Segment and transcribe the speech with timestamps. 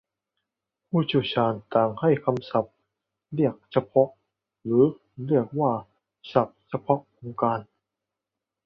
[0.89, 4.09] ผู้เชี่ยวชาญต่างใช้คำเรียกเฉพาะ
[4.63, 4.83] หรือ
[5.27, 5.71] เรียกว่า
[6.31, 7.59] ศัทพ์เฉพาะวงการ